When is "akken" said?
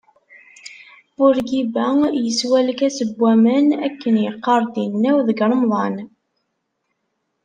3.87-4.15